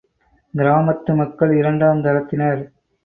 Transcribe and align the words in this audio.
கிராமத்து 0.53 1.15
மக்கள் 1.15 1.53
இரண்டாம் 1.53 2.01
தரத்தினர்! 2.01 2.63